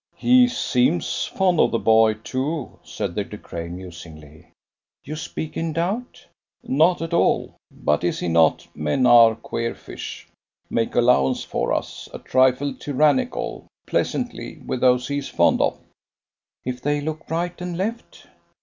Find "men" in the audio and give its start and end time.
8.75-9.05